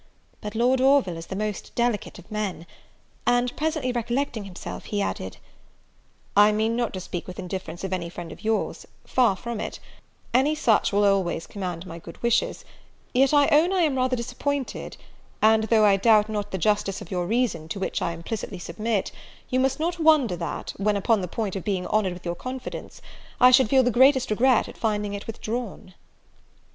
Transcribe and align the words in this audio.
But 0.41 0.55
Lord 0.55 0.81
Orville 0.81 1.15
is 1.17 1.27
the 1.27 1.35
most 1.35 1.75
delicate 1.75 2.17
of 2.17 2.31
men! 2.31 2.65
and, 3.27 3.55
presently 3.55 3.91
recollecting 3.91 4.45
himself, 4.45 4.85
he 4.85 4.99
added, 4.99 5.37
"I 6.35 6.51
mean 6.51 6.75
not 6.75 6.91
to 6.93 6.99
speak 6.99 7.27
with 7.27 7.37
indifference 7.37 7.83
of 7.83 7.93
any 7.93 8.09
friend 8.09 8.31
of 8.31 8.43
yours, 8.43 8.87
far 9.05 9.35
from 9.35 9.59
it; 9.61 9.79
any 10.33 10.55
such 10.55 10.91
will 10.91 11.05
always 11.05 11.45
command 11.45 11.85
my 11.85 11.99
good 11.99 12.19
wishes: 12.23 12.65
yet 13.13 13.31
I 13.31 13.47
own 13.49 13.71
I 13.71 13.81
am 13.81 13.95
rather 13.95 14.15
disappointed; 14.15 14.97
and 15.39 15.65
though 15.65 15.85
I 15.85 15.97
doubt 15.97 16.27
not 16.29 16.49
the 16.49 16.57
justice 16.57 16.99
of 17.01 17.11
your 17.11 17.27
reason, 17.27 17.67
to 17.67 17.79
which 17.79 18.01
I 18.01 18.11
implicitly 18.11 18.57
submit, 18.57 19.11
you 19.51 19.59
must 19.59 19.79
not 19.79 19.99
wonder, 19.99 20.35
that, 20.35 20.73
when 20.77 20.97
upon 20.97 21.21
the 21.21 21.27
point 21.27 21.55
of 21.55 21.63
being 21.63 21.85
honoured 21.85 22.13
with 22.13 22.25
your 22.25 22.33
confidence, 22.33 23.03
I 23.39 23.51
should 23.51 23.69
feel 23.69 23.83
the 23.83 23.91
greatest 23.91 24.31
regret 24.31 24.67
at 24.67 24.79
finding 24.79 25.13
it 25.13 25.27
withdrawn." 25.27 25.93